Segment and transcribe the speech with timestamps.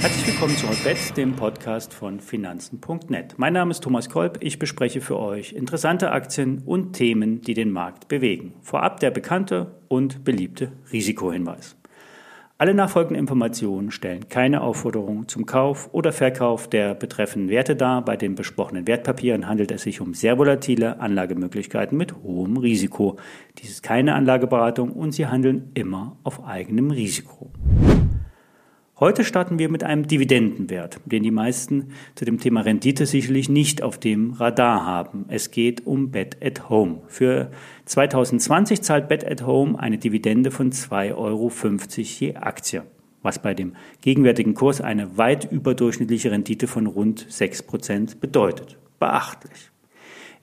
[0.00, 3.34] Herzlich willkommen zu Hotbets, dem Podcast von Finanzen.net.
[3.36, 4.38] Mein Name ist Thomas Kolb.
[4.40, 8.54] Ich bespreche für euch interessante Aktien und Themen, die den Markt bewegen.
[8.62, 11.77] Vorab der bekannte und beliebte Risikohinweis.
[12.60, 18.04] Alle nachfolgenden Informationen stellen keine Aufforderung zum Kauf oder Verkauf der betreffenden Werte dar.
[18.04, 23.16] Bei den besprochenen Wertpapieren handelt es sich um sehr volatile Anlagemöglichkeiten mit hohem Risiko.
[23.58, 27.52] Dies ist keine Anlageberatung und sie handeln immer auf eigenem Risiko.
[29.00, 33.80] Heute starten wir mit einem Dividendenwert, den die meisten zu dem Thema Rendite sicherlich nicht
[33.80, 35.24] auf dem Radar haben.
[35.28, 37.02] Es geht um Bet at Home.
[37.06, 37.52] Für
[37.84, 41.52] 2020 zahlt Bet at Home eine Dividende von 2,50 Euro
[41.96, 42.82] je Aktie,
[43.22, 48.78] was bei dem gegenwärtigen Kurs eine weit überdurchschnittliche Rendite von rund 6% bedeutet.
[48.98, 49.70] Beachtlich.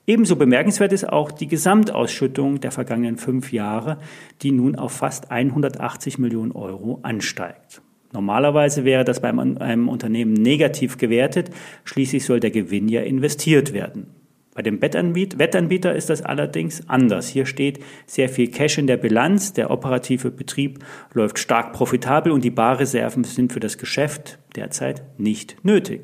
[0.06, 3.98] Ebenso bemerkenswert ist auch die Gesamtausschüttung der vergangenen fünf Jahre,
[4.40, 7.82] die nun auf fast 180 Millionen Euro ansteigt.
[8.16, 11.50] Normalerweise wäre das bei einem Unternehmen negativ gewertet,
[11.84, 14.06] schließlich soll der Gewinn ja investiert werden.
[14.54, 17.28] Bei dem Wettanbieter ist das allerdings anders.
[17.28, 20.78] Hier steht sehr viel Cash in der Bilanz, der operative Betrieb
[21.12, 26.00] läuft stark profitabel und die Barreserven sind für das Geschäft derzeit nicht nötig.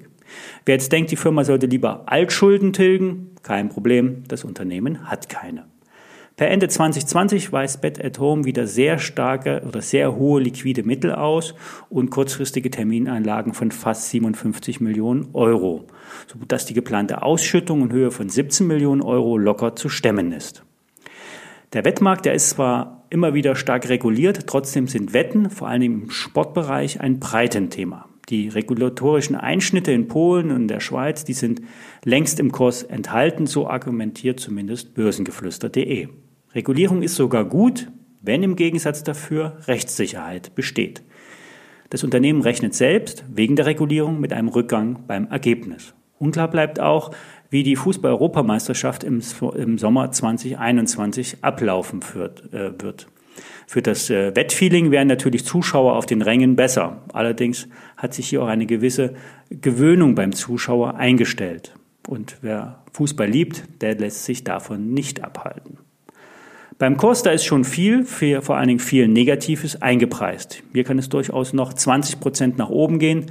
[0.67, 5.65] Wer jetzt denkt, die Firma sollte lieber Altschulden tilgen, kein Problem, das Unternehmen hat keine.
[6.37, 11.13] Per Ende 2020 weist Bet at Home wieder sehr starke oder sehr hohe liquide Mittel
[11.13, 11.55] aus
[11.91, 15.87] und kurzfristige Termineinlagen von fast 57 Millionen Euro,
[16.27, 20.65] sodass die geplante Ausschüttung in Höhe von 17 Millionen Euro locker zu stemmen ist.
[21.75, 26.11] Der Wettmarkt, der ist zwar immer wieder stark reguliert, trotzdem sind Wetten, vor allem im
[26.11, 28.09] Sportbereich, ein Breitenthema.
[28.33, 31.61] Die regulatorischen Einschnitte in Polen und der Schweiz, die sind
[32.03, 36.09] längst im Kurs enthalten, so argumentiert zumindest börsengeflüster.de.
[36.55, 37.89] Regulierung ist sogar gut,
[38.23, 41.03] wenn im Gegensatz dafür Rechtssicherheit besteht.
[41.91, 45.93] Das Unternehmen rechnet selbst wegen der Regulierung mit einem Rückgang beim Ergebnis.
[46.19, 47.11] Unklar bleibt auch,
[47.51, 52.01] wie die Fußball-Europameisterschaft im, Sommer 2021 ablaufen
[52.51, 53.09] äh, wird.
[53.67, 57.03] Für das äh, Wettfeeling wären natürlich Zuschauer auf den Rängen besser.
[57.13, 59.15] Allerdings hat sich hier auch eine gewisse
[59.51, 61.75] Gewöhnung beim Zuschauer eingestellt.
[62.07, 65.79] Und wer Fußball liebt, der lässt sich davon nicht abhalten.
[66.79, 70.63] Beim Kurs, da ist schon viel, viel, vor allen Dingen viel Negatives eingepreist.
[70.73, 73.27] Hier kann es durchaus noch 20 Prozent nach oben gehen,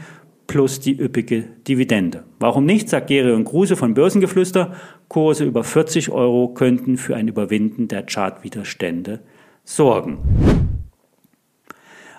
[0.47, 2.23] plus die üppige Dividende.
[2.39, 4.73] Warum nicht, sagt Gere und Kruse von Börsengeflüster.
[5.07, 9.19] Kurse über 40 Euro könnten für ein Überwinden der Chartwiderstände
[9.63, 10.19] sorgen.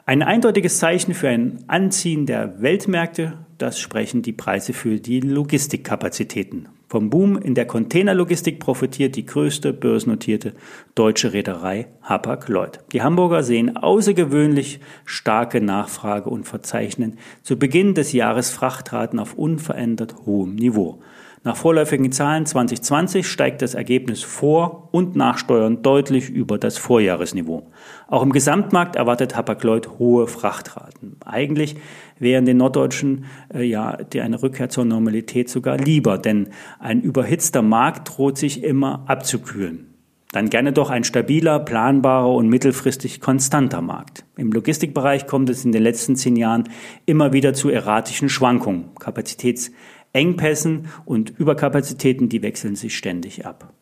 [0.04, 6.68] Ein eindeutiges Zeichen für ein Anziehen der Weltmärkte, das sprechen die Preise für die Logistikkapazitäten.
[6.92, 10.52] Vom Boom in der Containerlogistik profitiert die größte börsennotierte
[10.94, 12.80] deutsche Reederei Hapag-Lloyd.
[12.92, 20.16] Die Hamburger sehen außergewöhnlich starke Nachfrage und verzeichnen zu Beginn des Jahres Frachtraten auf unverändert
[20.26, 21.00] hohem Niveau.
[21.44, 27.66] Nach vorläufigen Zahlen 2020 steigt das Ergebnis vor und nach Steuern deutlich über das Vorjahresniveau.
[28.06, 31.16] Auch im Gesamtmarkt erwartet Hapag-Lloyd hohe Frachtraten.
[31.24, 31.74] Eigentlich
[32.20, 37.62] wären den Norddeutschen äh, ja die eine Rückkehr zur Normalität sogar lieber, denn ein überhitzter
[37.62, 39.88] Markt droht sich immer abzukühlen.
[40.30, 44.24] Dann gerne doch ein stabiler, planbarer und mittelfristig konstanter Markt.
[44.36, 46.70] Im Logistikbereich kommt es in den letzten zehn Jahren
[47.04, 48.94] immer wieder zu erratischen Schwankungen.
[48.98, 49.72] Kapazitäts
[50.12, 53.72] Engpässen und Überkapazitäten, die wechseln sich ständig ab.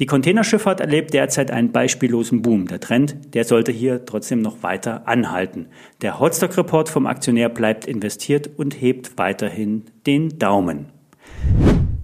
[0.00, 2.66] Die Containerschifffahrt erlebt derzeit einen beispiellosen Boom.
[2.66, 5.68] Der Trend, der sollte hier trotzdem noch weiter anhalten.
[6.02, 10.86] Der Hotstock-Report vom Aktionär bleibt investiert und hebt weiterhin den Daumen.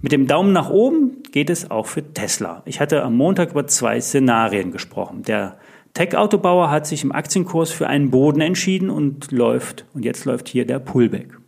[0.03, 2.62] Mit dem Daumen nach oben geht es auch für Tesla.
[2.65, 5.22] Ich hatte am Montag über zwei Szenarien gesprochen.
[5.25, 5.59] Der
[5.94, 10.65] Tech-Autobauer hat sich im Aktienkurs für einen Boden entschieden und läuft, und jetzt läuft hier
[10.65, 11.40] der Pullback.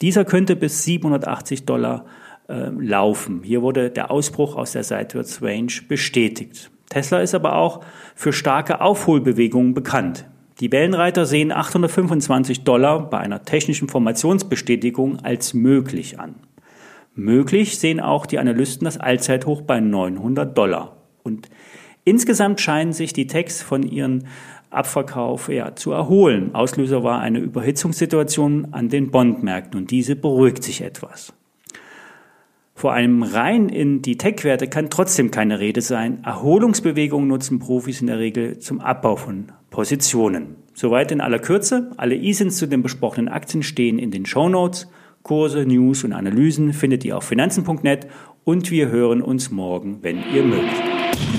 [0.00, 2.06] Dieser könnte bis 780 Dollar
[2.48, 3.42] äh, laufen.
[3.42, 6.70] Hier wurde der Ausbruch aus der Seitwärts Range bestätigt.
[6.90, 7.84] Tesla ist aber auch
[8.14, 10.26] für starke Aufholbewegungen bekannt.
[10.60, 16.34] Die Wellenreiter sehen 825 Dollar bei einer technischen Formationsbestätigung als möglich an.
[17.14, 20.96] Möglich sehen auch die Analysten das Allzeithoch bei 900 Dollar.
[21.22, 21.48] Und
[22.04, 24.26] insgesamt scheinen sich die Techs von ihren
[24.70, 26.54] Abverkauf ja, zu erholen.
[26.54, 31.34] Auslöser war eine Überhitzungssituation an den Bondmärkten und diese beruhigt sich etwas.
[32.74, 36.24] Vor einem rein in die Tech-Werte kann trotzdem keine Rede sein.
[36.24, 40.56] Erholungsbewegungen nutzen Profis in der Regel zum Abbau von Positionen.
[40.74, 41.92] Soweit in aller Kürze.
[41.96, 44.88] Alle ISINs zu den besprochenen Aktien stehen in den Show Notes.
[45.22, 48.08] Kurse, News und Analysen findet ihr auf finanzen.net
[48.42, 51.31] und wir hören uns morgen, wenn ihr mögt.